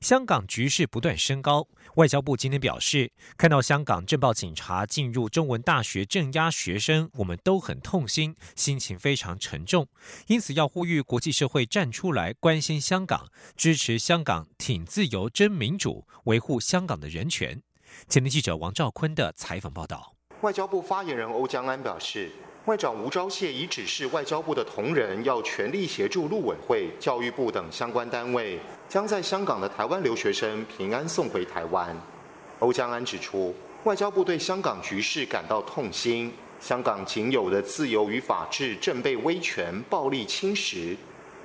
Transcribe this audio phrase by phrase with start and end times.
[0.00, 9.88] 香港局势不断升高，外交部今天表示，看到香港政报警察进入中文大学镇压学生，我们都很痛心，心情非常沉重，
[10.26, 17.62] 因此要呼吁国际社会站出来关心香港，支持香港挺自由、真民主，维护香港的人权。
[18.08, 20.14] 前天记者王兆坤的采访报道。
[20.40, 22.30] 外交部发言人欧江安表示。
[22.66, 31.96] 外长吴钊燮已指示外交部的同仁要全力协助陆委会、教育部等相关单位，将在香港的台湾留学生平安送回台湾。
[32.60, 40.96] 欧江安指出，外交部对香港局势感到痛心，香港仅有的自由与法治正被威权暴力侵蚀。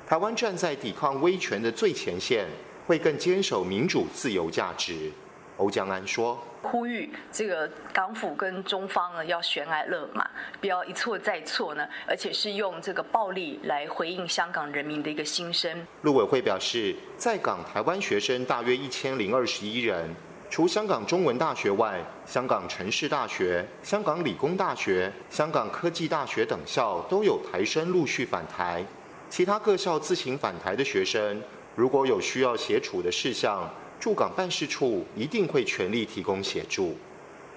[0.07, 2.45] 台湾站在抵抗威权的最前线，
[2.87, 5.11] 会更坚守民主自由价值。
[5.59, 6.37] 欧江安说。
[6.61, 10.29] 呼吁这个港府跟中方呢要悬崖勒马，
[10.59, 15.87] 不要一错再错呢，而且是用这个暴力来回应香港人民的一个心声。
[16.01, 20.13] 陆委会表示，在港台湾学生大约一千零二十一人，
[20.49, 28.83] 除香港中文大学外，香港城市大学、香港理工大学、香港科技大学等校都有台生陆续返台，
[29.29, 31.41] 其他各校自行返台的学生，
[31.73, 33.69] 如果有需要协处的事项。
[33.99, 36.97] 驻港办事处一定会全力提供协助。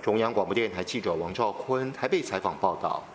[0.03, 3.07] 中央广播电台记者王兆坤台北采访报道。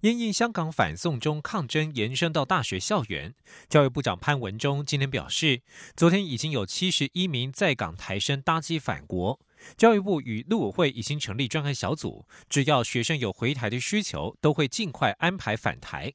[0.00, 3.34] 因应香港反送中抗争延伸到大学校园，
[3.70, 5.62] 教育部长潘文忠今天表示，
[5.96, 9.40] 昨天已经有七十一名在港台生搭机返国。
[9.78, 16.12] 教育部与陆委会已经成立专案小组，只要学生有回台的需求，都会尽快安排返台。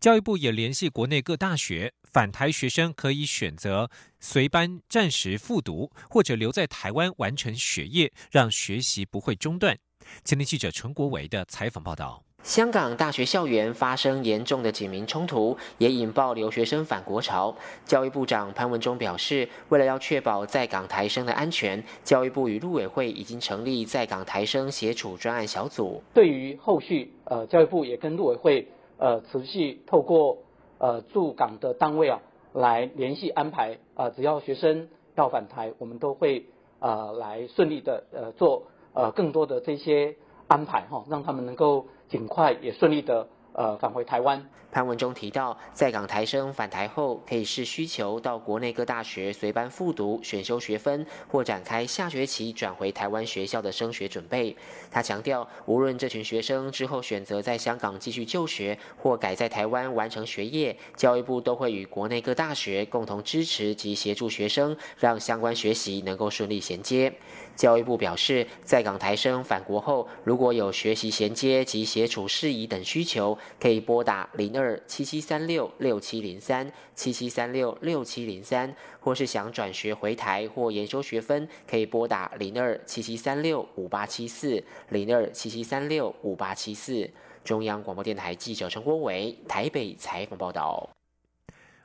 [0.00, 3.90] 教育部也联系国内各大学，返台学生可以选择
[4.20, 9.76] 随班暂时复读，或者留在台湾完成学业，让学习不会中断。
[10.24, 17.54] 前天记者陈国伟的采访报道：香港大学校园发生严重的警民冲突，也引爆留学生返国潮。
[17.84, 26.02] 教育部长潘文忠表示，为了要确保在港台生的安全，教育部与陆委会已经成立在港台生协处专案小组。
[26.14, 28.66] 对于后续，呃，教育部也跟陆委会。
[28.98, 30.38] 呃，持续透过
[30.78, 32.20] 呃驻港的单位啊，
[32.52, 36.46] 来联系安排啊，只要学生要返台，我们都会
[36.80, 40.16] 呃来顺利的呃做呃更多的这些
[40.48, 43.28] 安排哈，让他们能够尽快也顺利的。
[43.58, 44.40] 呃，返回台湾。
[44.70, 54.56] 潘文中提到，在港台生返台后，可以视需求到国内各大学随班复读、选修学分，或展开下学期转回台湾学校的升学准备。
[54.92, 67.12] 他强调，无论这群学生之后选择在香港继续就学，或改在台湾完成学业，教育部都会与国内各大学共同支持及协助学生，让相关学习能够顺利衔接。
[67.58, 87.10] 教育部表示，在港台生返国后，如果有学习衔接及协处事宜等需求，可以拨打零二七七三六六七零三七七三六六七零三，或是想转学回台或研修学分，可以拨打零二七七三六五八七四零二七七三六五八七四。
[87.42, 90.88] 中央广播电台记者陈国伟台北采访报道。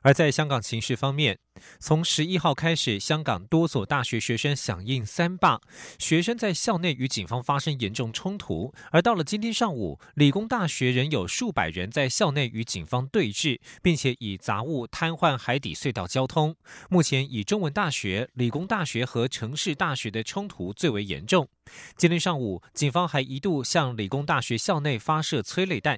[0.04, 1.40] 而在香港情势方面，
[1.80, 5.62] 从十一号开始，香港多所大学学生响应三罢，
[5.98, 8.74] 学生在校内与警方发生严重冲突。
[8.92, 16.56] 而到了今天上午，理工大学仍有数百人在校内与警方对峙，并且以杂物瘫痪海底隧道交通。
[16.90, 21.48] 目前以中文大学、理工大学和城市大学的冲突最为严重。
[21.96, 25.98] 今天上午，警方还一度向理工大学校内发射催泪弹。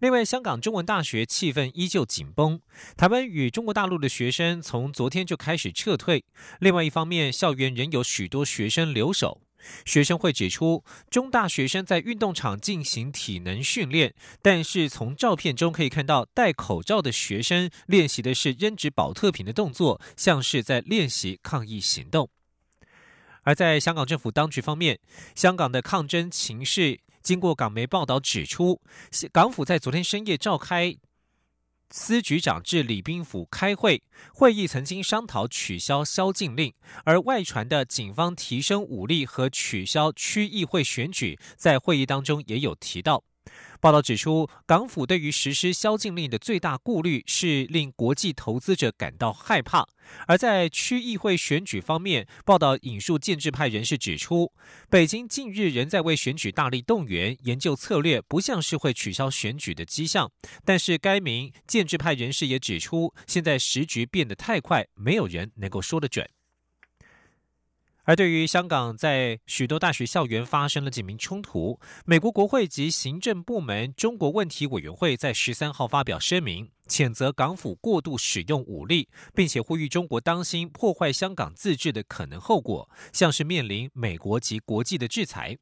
[0.00, 2.58] 另外，香港中文大学气氛依旧紧绷。
[2.96, 6.24] 台湾与中国大陆的学生从昨天就开始撤退。
[6.58, 9.42] 另外一方面，校园仍有许多学生留守。
[9.84, 22.30] 学生会指出，中大学生在运动场进行体能训练，但是从照片中可以看到，戴口罩的学生练习的是扔纸保特瓶的动作，像是在练习抗议行动。
[23.42, 24.98] 而在香港政府当局方面，
[25.34, 27.00] 香港的抗争情势。
[27.22, 28.80] 经过港媒报道指出，
[29.32, 30.96] 港府在昨天深夜召开
[31.90, 34.02] 司局长至礼宾府开会，
[34.32, 36.72] 会议曾经商讨取消宵禁令，
[37.04, 43.24] 而外传的警方提升武力和取消区议会选举，在会议当中也有提到。
[43.80, 49.86] 报道指出，港府对于实施宵禁令的最大顾虑是令国际投资者感到害怕。
[50.26, 54.52] 而在区议会选举方面，报道引述建制派人士指出，
[54.90, 60.30] 北京近日仍在为选举大力动员，研究策略，不像是会取消选举的迹象。
[60.62, 66.28] 但是，该名建制派人士也指出，现在时局变得太快，没有人能够说得准。
[68.10, 85.56] 而对于香港在许多大学校园发生了警民冲突，美国国会及行政部门中国问题委员会在十三号发表声明，谴责港府过度使用武力，并且呼吁中国当心破坏香港自治的可能后果，像是面临美国及国际的制裁。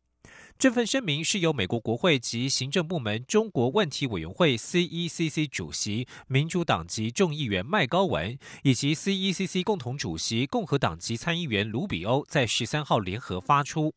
[0.58, 13.94] 这份声明是由美国国会及行政部门中国问题委员会 （CECC） 主席民主党籍众议员麦高文，以及 CECC 共同主席共和党籍参议员卢比欧在十三号联合发出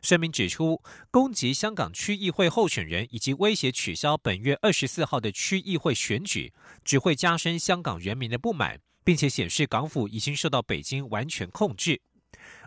[0.00, 0.80] 声明，指出
[1.10, 6.52] 攻击香港区议会候选人以及威胁取消本月二十四号的区议会选举，
[6.84, 12.00] 只会加深香港人民的不满，并且显示港府已经受到北京完全控制。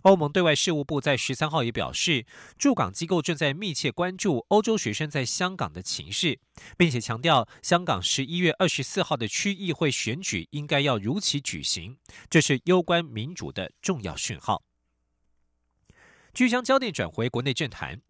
[0.04, 2.26] 欧盟对外事务部在十三号也表示，
[2.58, 6.40] 驻港机构正在密切关注欧洲学生在香港的情势，
[6.78, 11.98] 并且强调香港十一月二十四号的区议会选举应该要如期举行，
[12.30, 14.64] 这是攸关民主的重要讯号。
[16.34, 18.02] 据将焦点转回国内政坛。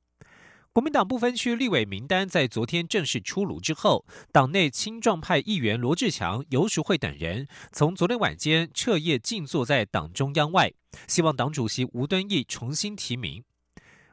[0.71, 10.71] 国民党不分区立委名单在昨天正式出炉之后，党内青壮派议员罗志强、游淑慧等人从昨天晚间彻夜静坐在党中央外，
[11.07, 13.44] 希望党主席吴敦义重新提名。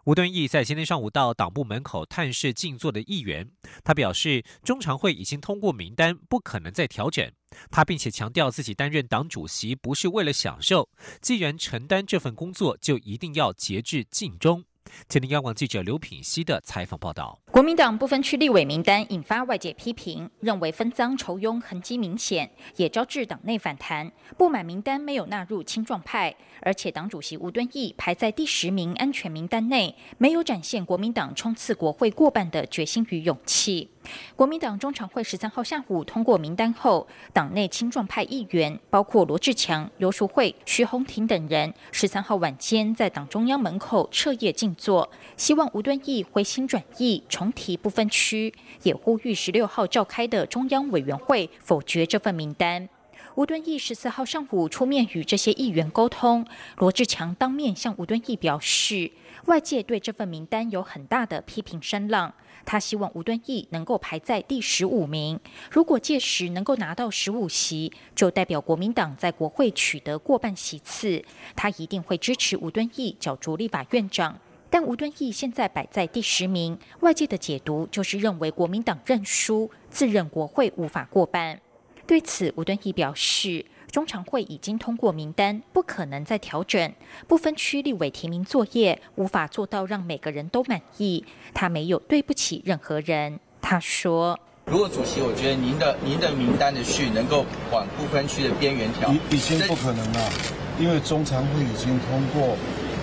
[0.05, 3.50] 吴敦义在今天上午到党部门口探视静坐的议员，
[3.85, 7.31] 他表示中常会已经通过名单，不可能再调整。
[7.70, 10.88] 他并且强调自己担任党主席不是为了享受，
[11.20, 14.64] 既然承担这份工作，就一定要节制尽忠。
[15.09, 24.11] 今天央广记者刘品熙的采访报道：国民党不分区立委名单引发外界批评，认为分赃酬庸痕迹明显，也招致党内反弹。
[24.37, 33.89] 不满名单没有纳入青壮派，而且党主席吴敦义排在第十名安全名单内，没有展现国民党冲刺国会过半的决心与勇气。
[34.35, 52.88] 国民党中常会十三号下午通过名单后，党内青壮派议员包括罗志强、刘淑慧、徐宏庭等人，十三号晚间在党中央门口彻夜静坐，希望吴敦义回心转意，重提不分区，也呼吁十六号召开的中央委员会否决这份名单。
[53.35, 56.47] 吴敦义十四号上午出面与这些议员沟通，
[56.79, 59.12] 罗志强当面向吴敦义表示，
[59.44, 62.32] 外界对这份名单有很大的批评声浪。
[62.67, 65.41] 他希望吴敦义能够排在第十五名。
[65.71, 71.25] 如果届时能够拿到十五席，就代表国民党在国会取得过半席次。
[71.55, 74.39] 他一定会支持吴敦义角逐立法院长。
[74.69, 81.61] 但吴敦义现在摆在第十名，外界的解读就是认为国民党认输，自认国会无法过半。
[82.07, 83.65] 对此，吴敦义表示。
[83.97, 86.93] 中常会已经通过名单，不可能再调整。
[87.27, 93.41] 不分区立委提名作业无法做到让每个人都满意，他没有对不起任何人。
[93.63, 94.39] 他说
[94.69, 100.31] ：“如果主席，我觉得您的您的名单的序能够往不分区的边缘调，已经不可能了，
[100.79, 102.55] 因为中常会已经通过，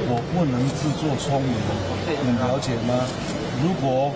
[0.06, 1.56] 我不能自作聪明，
[2.22, 2.94] 你了解吗？
[3.63, 4.13] 如果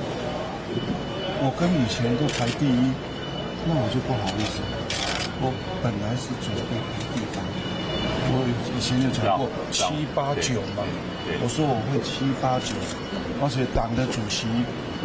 [1.41, 2.93] 我跟以前都排第一，
[3.65, 4.61] 那我就不好意思。”
[5.39, 5.53] 我
[5.83, 6.73] 本来是准备
[7.13, 7.43] 地方，
[8.33, 8.41] 我
[8.73, 10.81] 以前就讲过七八九嘛，
[11.41, 12.73] 我说我会七八九，
[13.39, 14.47] 而且党的主席、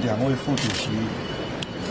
[0.00, 0.88] 两位副主席，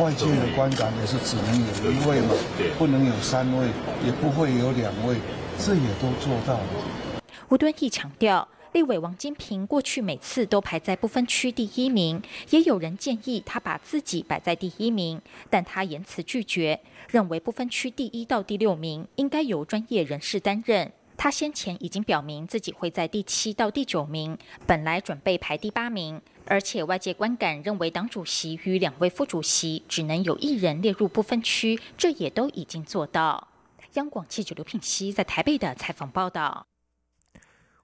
[0.01, 1.53] 外界的观感也是只能
[1.85, 2.33] 有一位嘛，
[2.79, 3.67] 不能有三位，
[4.03, 5.17] 也不会有两位，
[5.59, 7.21] 这也都做到了。
[7.49, 8.47] 吴敦义强调。
[8.73, 20.91] 立委王金平过去每次都排在不分区第一名，也有人建议他把自己摆在第一名，但他言辞拒绝，认为不分区第一到第六名应该由专业人士担任。
[21.17, 33.49] 他先前已经表明自己会在第七到第九名，本来准备排第八名，而且外界观感认为党主席与两位副主席只能有一人列入不分区，这也都已经做到。
[33.95, 36.70] 央广记者刘品熙在台北的采访报道。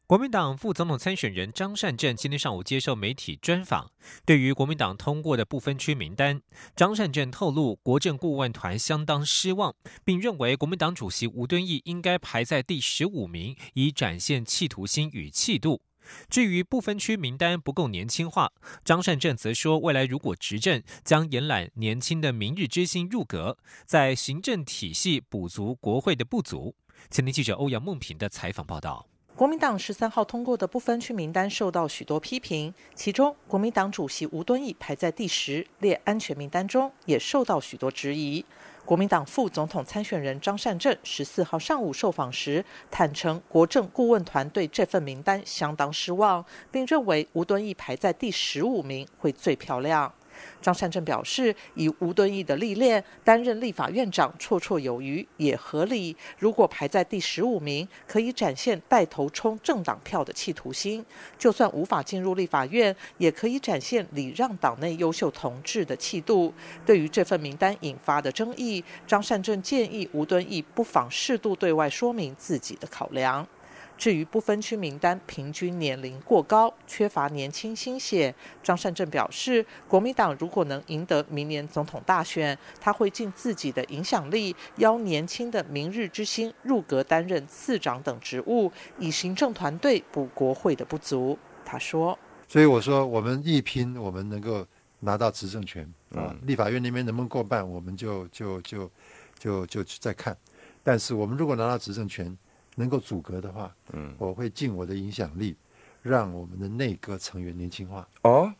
[0.08, 3.92] 国民党副总统参选人张善政今天上午接受媒体专访，
[4.26, 6.42] 对于国民党通过的不分区名单，
[6.78, 15.82] 张善政透露，国政顾问团相当失望，并认为国民党主席吴敦义应该排在第十五名，以展现企图心与气度。
[16.30, 18.54] 至于不分区名单不够年轻化，
[18.86, 26.78] 张善政则说，未来如果执政，将延揽年轻的明日之星入阁，在行政体系补足国会的不足。
[27.10, 29.06] 前天记者欧阳梦平的采访报道。
[29.38, 38.44] 国民党十三号通过的不分区名单受到许多批评，其中国民党主席吴敦义排在第十列安全名单中，也受到许多质疑。
[38.84, 50.12] 国民党副总统参选人张善政十四号上午受访时坦承，国政顾问团对这份名单相当失望，并认为吴敦义排在第十五名会最漂亮。
[50.62, 56.15] 张善政表示，以吴敦义的历练，担任立法院长绰绰有余，也合理。
[56.38, 61.01] 如果排在第十五名，可以展现带头冲政党票的企图心；
[61.38, 66.53] 就算无法进入立法院，也可以展现礼让党内优秀同志的气度。
[66.86, 73.48] 对于这份名单引发的争议，张善政建议吴敦义不妨适度对外说明自己的考量。
[73.98, 91.38] 至于不分区名单平均年龄过高，缺乏年轻心血，张善政表示，国民党如果能赢得明年总统大选，他会尽自己的影响力，邀年轻的明日之星入阁担任次长等职务，以行政团队补国会的不足。
[91.66, 94.66] 他说：“所以我说，我们一拼，我们能够
[95.00, 98.92] 拿到执政权啊，立法院那边能不能过半，我们就就就
[99.39, 100.38] 就就再看。
[100.84, 102.38] 但是我们如果拿到执政权，
[102.79, 105.55] 能够阻隔的话，嗯，我会尽我的影响力，
[106.03, 108.07] 让我们的内阁成员年轻化。
[108.22, 108.53] 哦，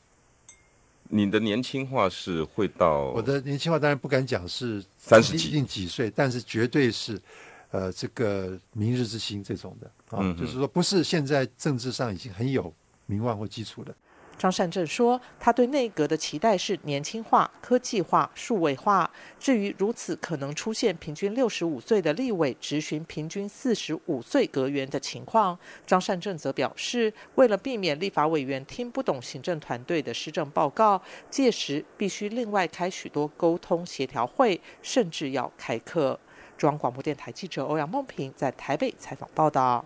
[1.04, 7.22] 你的年轻化是会到我的年轻化，当然不敢讲是三十几定几岁，但是绝对是，
[7.70, 12.74] 呃，这个明日之星这种的啊，就是说不是现在政治上已经很有
[13.06, 13.96] 名望或基础的。
[14.38, 19.10] 张善政说，他对内阁的期待是年轻化、科技化、数位化。
[19.40, 31.02] 至于如此可能出现平均六十五岁的立委执行平均四十五岁阁员的情况，张善政则表示，为了避免立法委员听不懂行政团队的施政报告，
[31.32, 36.20] 届时必须另外开许多沟通协调会，甚至要开课。
[36.58, 39.84] 中央广播电台记者欧阳梦平在台北采访报道。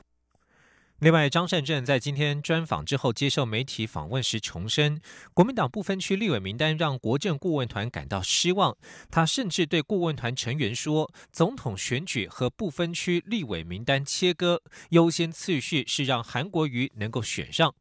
[1.01, 5.01] 另外，张善政在今天专访之后接受媒体访问时重申，
[5.33, 8.77] 国民党不分区立委名单让国政顾问团感到失望。
[9.09, 17.73] 他甚至对顾问团成员说：“总统选举和不分区立委名单切割，优先次序是让韩国瑜能够选上。”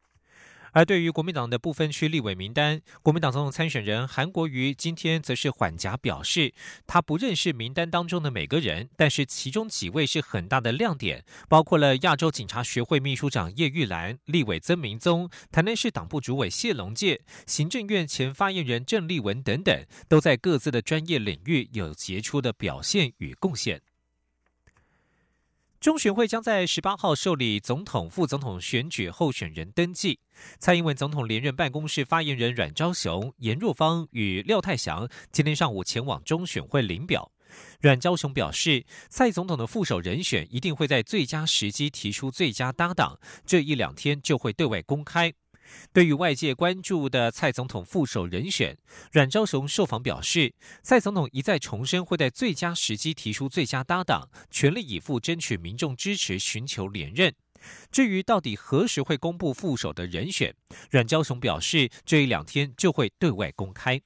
[0.72, 6.54] 而对于国民党的不分区立委名单，国民党总统参选人韩国瑜今天则是缓颊表示，
[6.86, 23.82] 他不认识名单当中的每个人，但是其中几位是很大的亮点，包括了亚洲警察学会秘书长叶玉兰、立委曾明宗、台南市党部主委谢龙介、行政院前发言人郑丽文等等，都在各自的专业领域有杰出的表现与贡献。
[25.80, 30.20] 中选会将在十八号受理总统、副总统选举候选人登记。
[30.58, 37.32] 蔡英文总统连任办公室发言人阮昭雄、严若芳与廖泰祥今天上午前往中选会领表。
[37.80, 45.32] 阮昭雄表示，蔡总统的副手人选一定会在最佳时机提出最佳搭档，这一两天就会对外公开。
[45.92, 48.76] 对于外界关注的蔡总统副手人选，
[49.12, 57.34] 阮昭雄受访表示，蔡总统一再重申会在最佳时机提出最佳搭档，全力以赴争取民众支持，寻求连任。
[57.92, 60.54] 至于到底何时会公布副手的人选，
[60.90, 64.00] 阮昭雄表示，这一两天就会对外公开。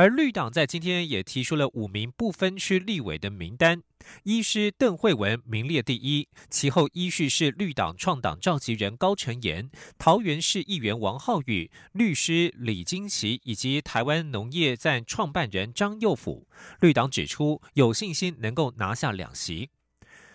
[0.00, 3.82] 而绿党在今天也提出了五名不分区立委的名单，
[4.22, 16.48] 医师邓惠文名列第一，其后依序是绿党创党召集人高成言、桃园市议员王浩宇、律师李金奇以及台湾农业站创办人张佑甫。
[16.80, 19.68] 绿党指出有信心能够拿下两席。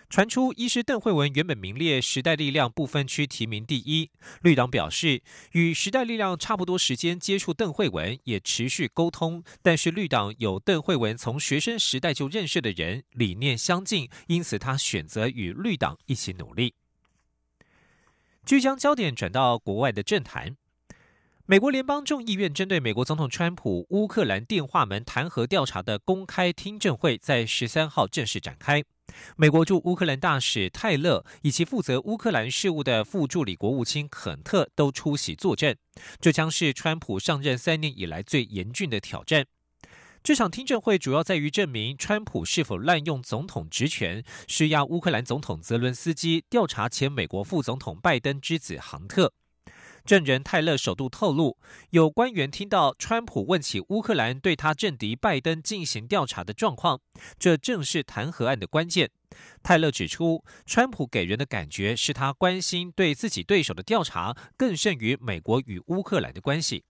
[0.08, 5.22] 传出医师邓慧文原本名列时代力量不分区提名第一，绿党表示
[5.54, 16.76] 与时代力量差不多时间接触邓慧文，也持续沟通，但是绿党有邓慧文从学生时代就认识的人，理念相近，因此他选择与绿党一起努力。
[18.46, 20.56] 据将焦点转到国外的政坛，
[21.48, 28.84] 美国联邦众议院针对美国总统川普乌克兰电话门弹劾调查的公开听证会在十三号正式展开。
[29.38, 35.76] 美国驻乌克兰大使泰勒以及负责乌克兰事务的副助理国务卿肯特都出席作证。
[36.20, 39.46] 这将是川普上任三年以来最严峻的挑战。
[40.24, 49.34] 这场听证会主要在于证明川普是否滥用总统职权，施压乌克兰总统泽伦斯基调查前美国副总统拜登之子杭特。
[50.06, 51.58] 证人泰勒首度透露，
[51.90, 57.02] 有官员听到川普问起乌克兰对他政敌拜登进行调查的状况，
[57.40, 59.10] 这正是弹劾案的关键。
[59.64, 66.84] 泰勒指出，川普给人的感觉是他关心对自己对手的调查更胜于美国与乌克兰的关系。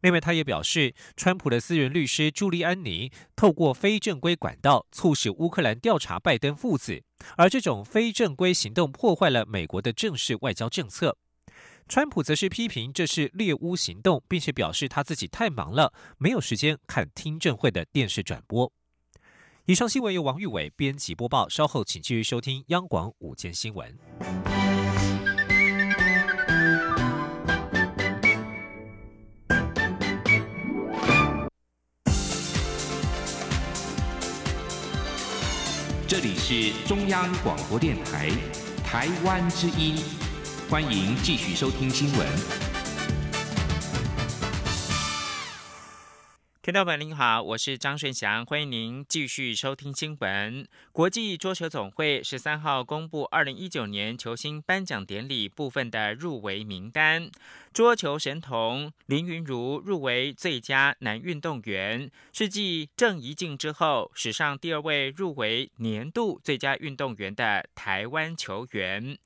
[0.00, 7.04] 另外，他也表示，川普的私人律师朱利安尼透过非正规管道促使乌克兰调查拜登父子，
[7.36, 11.16] 而这种非正规行动破坏了美国的正式外交政策。
[11.88, 18.70] 川普则是批评这是猎巫行动，并且表示他自己太忙了，没有时间看听证会的电视转播。
[19.64, 23.96] 以上新闻由王玉伟编辑播报，稍后请继续收听央广午间新闻。
[36.06, 38.28] 这里是中央广播电台，
[38.84, 39.96] 台湾之音，
[40.70, 42.28] 欢迎继续收听新闻。
[46.60, 50.68] 听众朋友您好，我是张顺祥，欢迎您继续收听新闻。
[50.92, 57.30] 国际桌球总会十三号公布二零一九年球星颁奖典礼部分的入围名单。
[57.72, 69.16] 桌球神童林云如入围最佳男运动员，是继郑怡静之后史上第二位入围年度最佳运动员的台湾球员。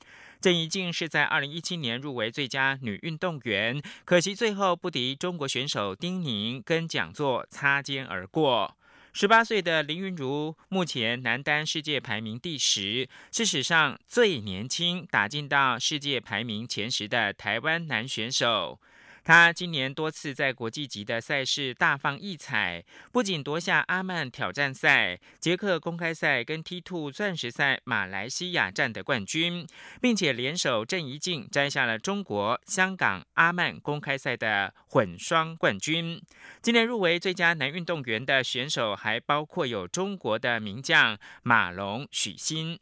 [0.42, 8.76] 郑怡静是在二零一七年入围最佳女运动员，可惜最后不敌中国选手丁宁，跟讲座擦肩而过。
[9.12, 18.80] 十八岁的林昀儒目前男单世界排名第十，是史上最年轻打进到世界排名前十的台湾男选手。
[19.24, 29.66] 他今年多次在国际级的赛事大放异彩，不仅夺下阿曼挑战赛、捷克公开赛跟 T2 钻石赛马来西亚站的冠军，
[30.00, 36.20] 并且联手郑怡静摘下了中国香港阿曼公开赛的混双冠军。
[36.60, 42.78] 今年入围最佳男运动员的选手还包括有中国的名将马龙、许昕。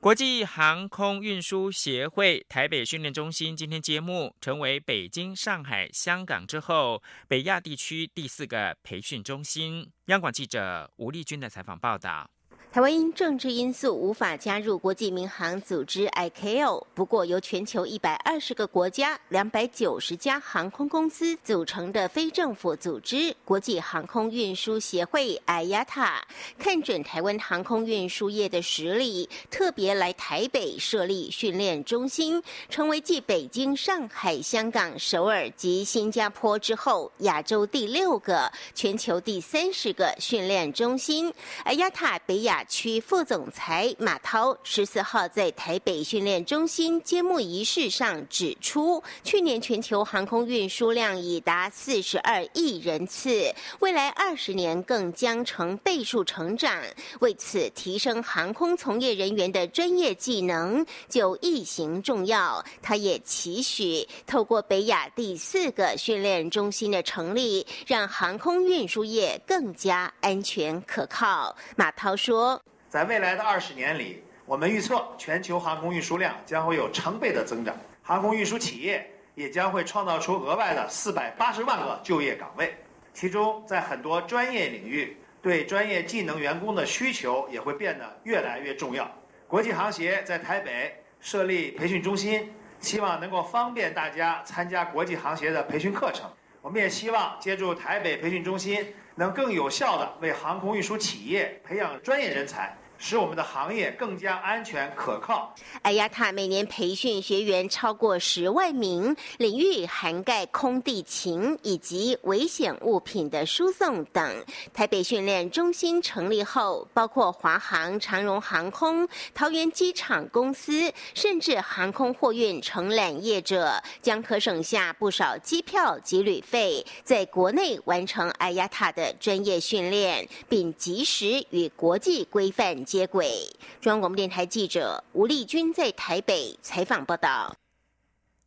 [0.00, 9.86] 国际航空运输协会台北训练中心今天揭幕，成为北京、上海、香港之后北亚地区第四个培训中心。
[10.06, 12.30] 央广记者吴丽君的采访报道。
[12.72, 26.20] 台湾因政治因素无法加入国际民航组织 ICAO，不过由全球一百二十个国家、两百九十家航空公司组成的非政府组织——国际航空运输协会 （IATA）
[26.60, 41.34] 看准台湾航空运输业的实力，特别来台北设立训练中心，成为继北京、上海、香港、首尔及新加坡之后亚洲第六个、全球第三十个训练中心。
[41.64, 42.59] IATA 北亚。
[42.64, 56.82] 区副总裁马涛十四号在台北训练中心揭幕仪式上指出，去年全球航空运输量已达四十二亿人次，未来二十年更将成倍数成长。
[57.20, 62.64] 为此，提升航空从业人员的专业技能就异行重要。
[62.80, 71.54] 他也期许透过北亚第四个训练中心的成立，让航空运输业更加安全可靠。
[71.76, 72.49] 马涛说。
[72.90, 77.72] 在未来的二十年里，我们预测全球航空运输量将会有成倍的增长，
[78.02, 82.74] 航空运输企业也将会创造出额外的四百八十万个就业岗位。
[83.14, 89.08] 其中，在很多专业领域，对专业技能员工的需求也会变得越来越重要。
[89.46, 96.28] 国际航协在台北设立培训中心，希望能够方便大家参加国际航协的培训课程。
[96.60, 102.74] 我们也希望借助台北培训中心，能更有效地为航空运输企业培养专业人才。
[103.00, 105.54] 使我们的行业更加安全可靠。
[105.80, 114.44] 艾亚塔每年培训学员超过十万名，领域涵盖空地勤以及危险物品的输送等。
[114.74, 132.84] 台北训练中心成立后，包括华航、长荣航空、桃园机场公司，甚至航空货运承揽业者，将可省下不少机票及旅费，在国内完成艾亚塔的专业训练，并及时与国际规范。
[132.90, 133.48] 接轨。
[133.80, 137.56] 中央广播电台记者吴丽君在台北采访报道。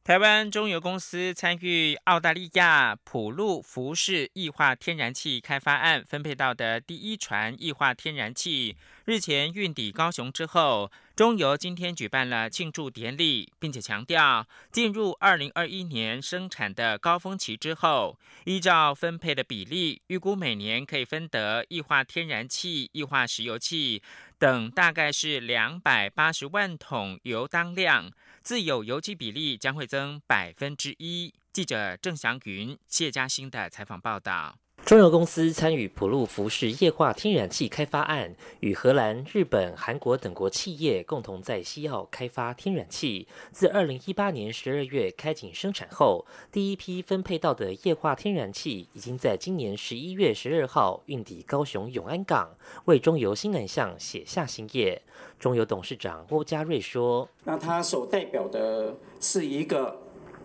[0.03, 8.75] 台湾中油公司参与澳大利亚普路福士液化天然气开发案分配到的第一船液化天然气，
[9.05, 24.03] 日前运抵高雄之后，中油今天举办了庆祝典礼，并且强调，进入二零二一年生产的高峰期之后，依照分配的比例，预估每年可以分得液化天然气、液化石油气
[24.43, 28.11] 等，大概是两百八十万桶油当量。
[28.41, 31.33] 自有油气比例将会增百分之一。
[31.53, 34.57] 记者郑祥云、谢嘉欣的采访报道。
[34.85, 43.25] 中油公司参与普路服饰液化天然气开发案，与荷兰、日本、韩国等国企业共同在西澳开发天然气。
[43.53, 52.49] 自二零一八年十二月开井生产后，第一批分配到的液化天然气已经在今年十一月十二号运抵高雄永安港，
[52.83, 55.01] 为中油新南向写下新页。
[55.39, 60.01] 中油董事长郭家瑞说：“那它所代表的是一个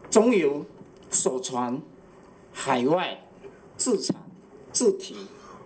[0.09, 0.65] 中油
[1.11, 1.83] 首传
[2.53, 3.19] 海外
[3.77, 4.17] 自产。”
[4.73, 5.17] 字体，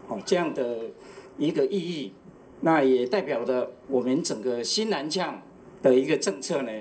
[0.08, 0.78] 哦，这样的
[1.38, 2.12] 一个意义，
[2.60, 5.42] 那也代表着我们整个新南向
[5.82, 6.72] 的一个政策呢。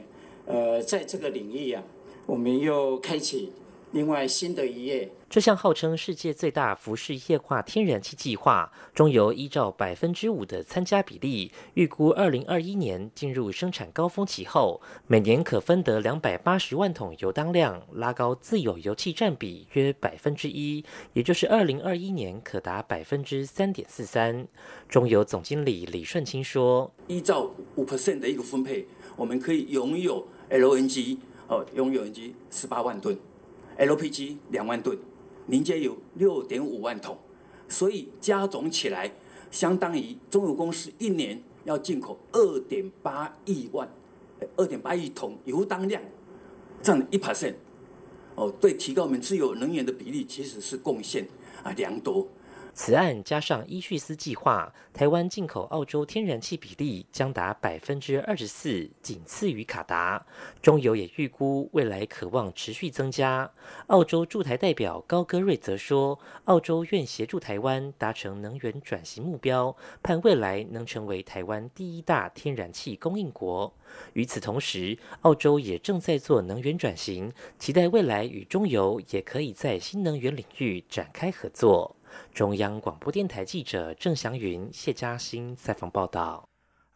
[0.45, 1.83] 呃，在这个领域啊，
[2.25, 3.51] 我们又开启
[3.91, 5.11] 另外新的一页。
[5.29, 24.45] 这项号称世界最大服饰液化天然气计划，中油依照百分之五的参加比例，预估二零二一年进入生产高峰期后，每年可分得两百八十万桶油当量，拉高自有油气占比约百分之一，也就是二零二一年可达百分之三点四三。
[24.89, 33.17] 中油总经理李顺清说：“依照五 percent 的一个分配，我们可以拥有 LNG 哦，拥有 LNG 十八万吨
[33.81, 34.97] ，LPG 两万吨。”
[35.47, 37.17] 凝结有六点五万桶，
[37.67, 39.11] 所以加总起来，
[39.49, 43.89] 相当于中油公司一年要进口二点八亿万，
[44.55, 46.01] 二点八亿桶油当量，
[46.81, 47.55] 占一 percent，
[48.35, 51.27] 哦，对提高我们自有能源的比例，其实是贡献
[51.63, 52.25] 啊良多。
[52.73, 60.25] 此案加上伊叙斯计划，台湾进口澳洲天然气比例将达百分之二十四，仅次于卡达。
[60.61, 63.51] 中油也预估未来渴望持续增加。
[63.87, 73.73] 澳洲驻台代表高戈瑞则说，澳洲愿协助台湾达成能源转型目标，盼未来能成为台湾第一大天然气供应国。
[74.13, 81.97] 与此同时，澳洲也正在做能源转型，期待未来与中油也可以在新能源领域展开合作。
[82.33, 86.50] 中央广播电台记者郑祥云、谢嘉欣采访报道。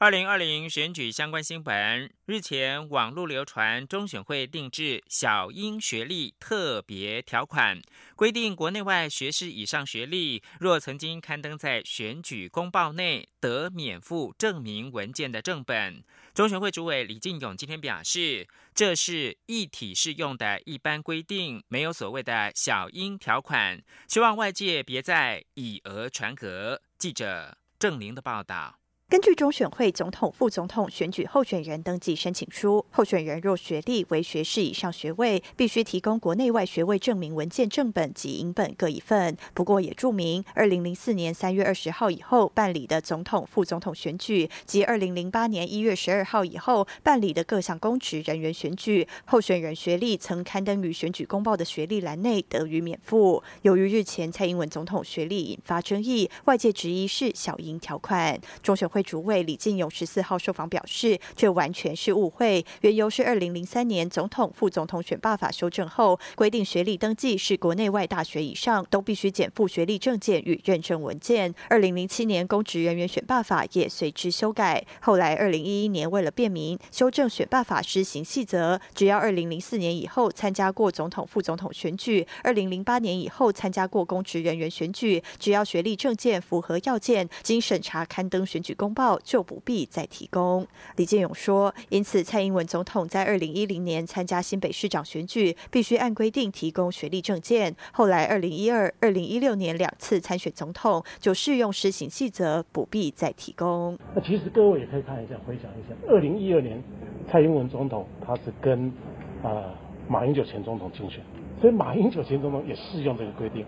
[0.06, 7.82] 二零二零选举相关新闻，日前网络流传中选会定制小英学历特别条款，
[8.16, 16.04] 规定国内外学士以上学历，若曾经刊登在选举公报内，得免付证明文件的正本。
[16.36, 26.80] 中选会主委李进勇今天表示，这是一体适用的一般规定，没有所谓的小英条款，希望外界别再以讹传讹。
[27.00, 28.78] 记者郑玲的报道。
[29.08, 39.38] 根据中选会总统、副总统选举候选人登记申请书，候选人若学历为学士以上学位，必须提供国内外学位证明文件正本及影本各一份。
[39.54, 53.44] 不过也注明，二零零四年三月二十号以后办理的总统、副总统选举及二零零八年一月十二号以后办理的各项公职人员选举，候选人学历曾刊登于选举公报的学历栏内得予免付。
[53.62, 62.66] 由于日前蔡英文总统学历引发争议，外界质疑是小英条款，中选会主委李进勇十四号受访表示，这完全是误会。
[62.80, 71.54] 缘由是二零零三年总统、副总统选罢法修正后，规定学历登记是国内外大学以上都必须减负学历证件与认证文件。
[71.68, 74.86] 二零零七年公职人员选罢法也随之修改。
[75.02, 88.85] 后来二零一一年为了便民，修正选罢法施行细则，只要二零零四年以后参加过总统、副总统选举，二零零八年以后参加过公职人员选举，只要学历证件符合要件，经审查刊登选举公。
[88.86, 90.68] 公报就不必再提供。
[90.98, 97.76] 李建勇说，因此蔡英文总统在二零一零年参加新北市长选举，必须按规定提供学历证件。
[97.92, 103.98] 后来二零一二、二零一六年两次参选总统，就适用施行细则，不必再提供。
[104.14, 106.80] 那其实各位也可以看一下，回想一下，二零一二年
[107.28, 108.94] 蔡英文总统他是跟
[109.42, 109.74] 啊
[110.08, 111.22] 马英九前总统竞选，
[111.60, 113.66] 所以马英九前总统也适用这个规定。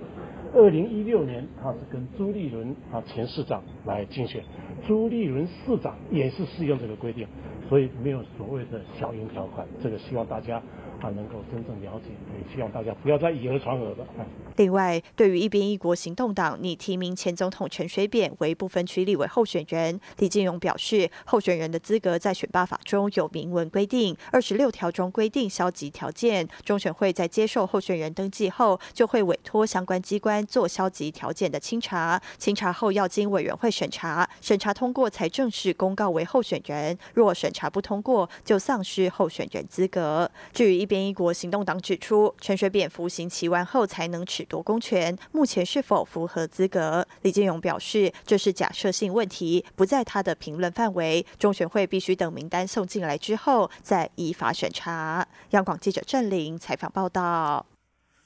[0.53, 4.43] 二零一六年，他是跟朱立伦啊前市长来竞选，
[4.87, 7.27] 朱立伦市长也是适用这个规定，
[7.67, 10.61] 所以没有所谓的小英条款，这个希望大家。
[11.01, 14.07] 他能够真正了解，也希望大家不要再以讹传讹了。
[14.55, 40.29] 另外，对于一边一国行动党拟提名前总统陈水扁为部分区立委候选人，李金勇表示，候选人的资格在选罢法中有明文规定，二十六条中规定消极条件，中选会在接受候选人登记后，就会委托相关机关做消极条件的清查，清查后要经委员会审查，审查通过才正式公告为候选人，若审查不通过，就丧失候选人资格。
[40.51, 47.05] 至于一边一国行动党指出，陈水扁服刑期完后才能褫夺公权，目前是否符合资格？
[47.21, 51.25] 李建勇表示，这是假设性问题，不在他的评论范围。
[51.37, 55.27] 中选会必须等名单送进来之后，再依法审查。
[55.49, 57.65] 央广记者郑玲采访报道。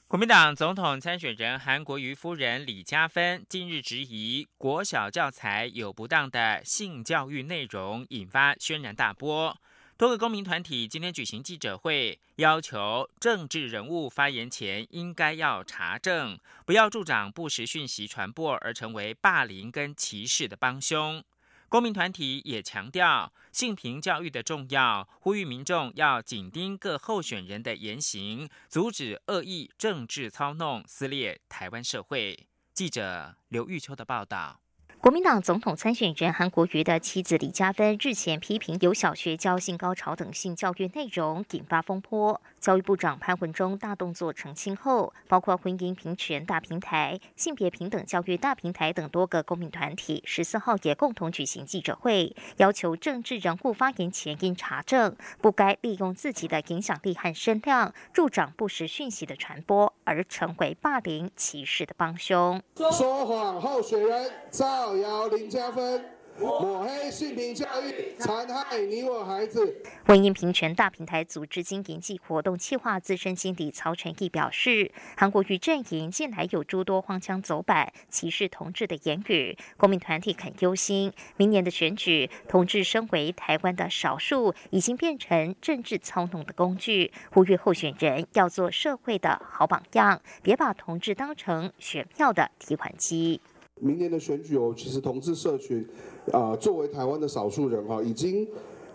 [0.06, 9.56] 国民党总统参选人韩国瑜夫人李嘉芬近日质疑国小教材有不当的性教育内容，引发轩然大波。
[10.02, 16.36] 多个公民团体今天举行记者会，要求政治人物发言前应该要查证，
[16.66, 21.22] 不要助长不实讯息传播而成为霸凌跟歧视的帮凶。
[21.68, 32.48] 公民团体也强调性平教育的重要，呼吁民众要紧盯各候选人的言行，阻止恶意政治操弄，撕裂台湾社会。
[32.74, 34.61] 记者刘玉秋的报道。
[35.02, 42.40] 国民党总统参选人韩国瑜的妻子李嘉芬日前批评有小学教性高潮等性教育内容，引发风波。
[42.60, 62.62] 教育部长潘文忠大动作澄清后，包括婚姻平权大平台、性别平等教育大平台等多个公民团体，十四号也共同举行记者会，要求政治人物发言前应查证，不该利用自己的影响力和声量，助长不实讯息的传播，而成为霸凌歧视的帮凶。
[62.92, 64.30] 说谎候选人
[64.92, 66.04] 造谣林加分。
[66.38, 69.24] 抹黑性平教育，残害你我。
[69.24, 69.82] 孩子。
[70.06, 81.12] 婚姻平权大平台组织经营暨活动企划资深经理曹成义表示，韩国瑜阵营近来有诸多荒腔走板、歧视同志的言语，公民团体很忧心。
[81.36, 93.40] 明年的选举，同志身为台湾的少数，已经变成政治操弄的工具，呼吁候选人要做社会的好榜样，别把同志当成选票的提款机。
[93.82, 95.86] 明年的选举哦，其实同志社群。
[96.30, 98.46] 啊，作为台湾的少数人哈，已经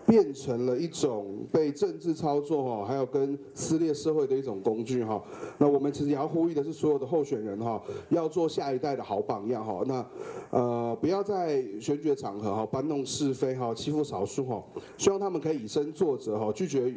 [0.06, 5.22] 变成了一种被政治操作哈，还有跟撕裂社会的一种工具哈。
[5.58, 9.82] 那我们其实也要呼吁的是，所有的候选人哈，要做下一代的好榜样哈。
[9.86, 10.06] 那
[10.48, 14.64] 呃，不要在选举场合哈搬弄是非哈，欺负少数哈。
[14.96, 16.94] 希望他们可以以身作则哈，拒绝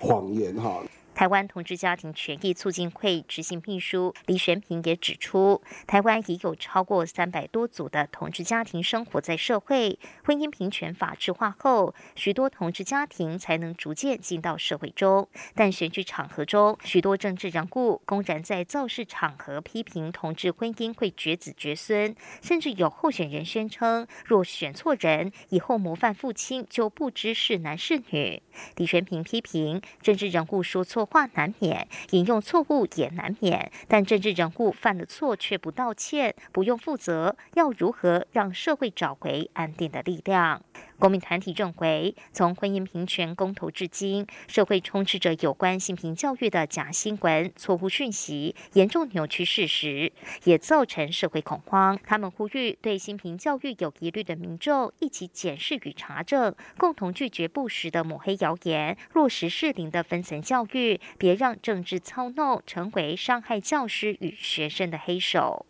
[0.00, 0.82] 谎言哈。
[1.20, 15.28] 台湾同志家庭权益促进会执行秘书李玄平也指出，台湾已有超过三百多组的同志家庭生活在社会，婚姻平权法制化后，许多同志家庭才能逐渐进到社会中。
[15.54, 28.42] 但选举场合中，许多政治人物公然在造势场合批评同志婚姻会绝子绝孙，甚至有候选人宣称，若选错人，以后模范父亲就不知是男是女。
[28.76, 31.09] 李玄平批评政治人物说错。
[31.10, 40.62] 话难免，引用错误也难免，但政治人物犯了错却不道歉，不用负责，要如何让社会找回安定的力量？
[41.00, 50.12] 公民团体认为，从婚姻平权公投至今，社会充斥着有关性平教育的假新闻、错误讯息，严重扭曲事实，
[50.44, 51.98] 也造成社会恐慌。
[52.06, 65.64] 他们呼吁对性平教育有疑虑的民众一起检视与查证，共同拒绝不实的抹黑谣言，落实适龄的分层教育，别让政治操弄成为伤害教师与学生的黑手。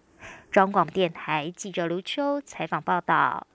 [0.51, 3.47] 中广电台记者卢秋采访报道。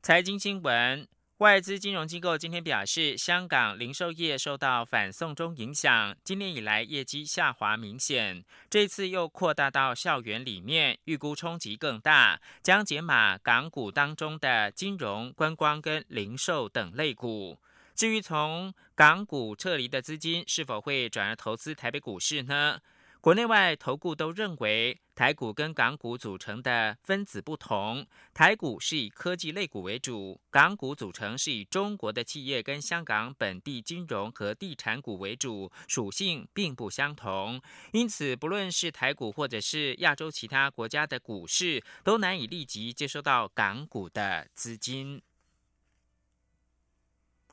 [0.00, 1.04] 财经新闻。
[1.38, 8.42] 外资金融机构今天表示，香港零售业受到反送中影响，今年以来业绩下滑明显。
[8.70, 17.58] 这次又扩大到校园里面，预估冲击更大，将解码港股当中的金融、观光跟零售等类股。
[17.94, 22.80] 至于从港股撤离的资金是否会转而投资台北股市呢？
[23.26, 37.60] 国内外投顾都认为，台股跟港股组成的分子不同，台股是以科技类股为主，港股组成是以中国的企业跟香港本地金融和地产股为主，属性并不相同。
[37.90, 45.20] 因此，不论是台股或者是亚洲其他国家的股市，都难以立即接收到港股的资金。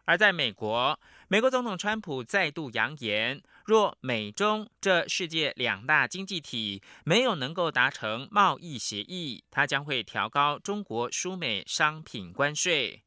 [0.05, 0.99] 而在美国，
[1.33, 13.01] 美国总统川普再度扬言，若美中这世界两大经济体没有能够达成贸易协议，他将会调高中国输美商品关税。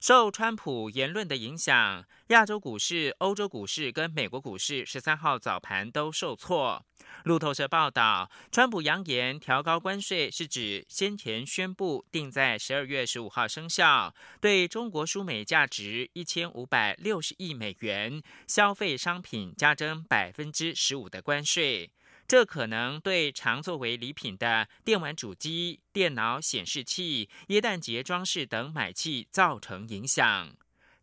[0.00, 6.84] 受川普言论的影响，亚洲股市、欧洲股市跟美国股市十三号早盘都受挫。
[7.24, 21.90] 路透社报道，川普扬言调高关税是指先前宣布定在十二月十五号生效，对中国输美价值一千五百六十亿美元消费商品加征百分之十五的关税。
[22.28, 30.54] 这可能对常作为礼品的电玩主机、电脑显示器、耶诞节装饰等买气造成影响。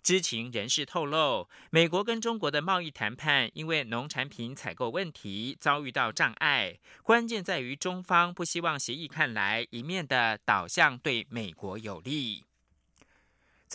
[0.03, 12.43] 知情人士透露，美国跟中国的贸易谈判因为农产品采购问题遭遇到障碍，关键在于中方不希望协议看来一面的导向对美国有利。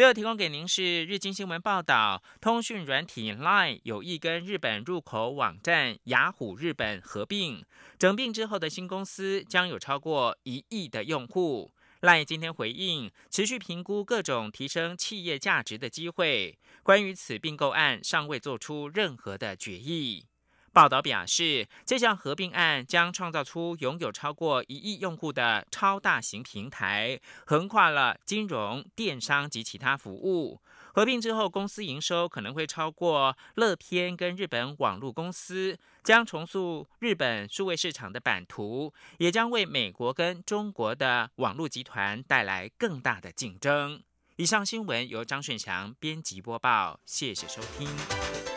[0.00, 7.62] 最后提供给您是日经新闻报道，通讯软体 Line 有意跟日本入口网站雅虎日本合并，
[7.98, 11.70] 整并之后的新公司将有超过一亿的用户。
[12.00, 20.24] Line 今天回应，持续评估各种提升企业价值的机会，关于此并购案尚未做出任何的决议。
[20.72, 30.60] 报道表示，这项合并案将创造出拥有超过一亿用户的超大型平台，横跨了金融、电商及其他服务。
[30.92, 44.02] 合并之后，公司营收可能会超过乐天跟日本网络公司，将重塑日本数位市场的版图，也将为美国跟中国的网络集团带来更大的竞争。
[44.36, 48.49] 以上新闻由张顺祥编辑播报，谢谢收听。